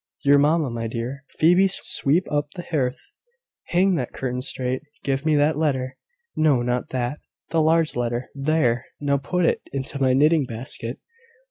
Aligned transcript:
"Your 0.23 0.39
mamma, 0.39 0.71
my 0.71 0.87
dear? 0.87 1.25
Phoebe, 1.37 1.67
sweep 1.67 2.25
up 2.31 2.47
the 2.55 2.63
hearth. 2.63 2.97
Hang 3.65 3.93
that 3.97 4.11
curtain 4.11 4.41
straight. 4.41 4.81
Give 5.03 5.23
me 5.27 5.35
that 5.35 5.59
letter, 5.59 5.95
no, 6.35 6.63
not 6.63 6.89
that, 6.89 7.19
the 7.51 7.61
large 7.61 7.95
letter. 7.95 8.31
There! 8.33 8.85
now 8.99 9.19
put 9.19 9.45
it 9.45 9.61
into 9.73 10.01
my 10.01 10.13
knitting 10.13 10.47
basket. 10.47 10.97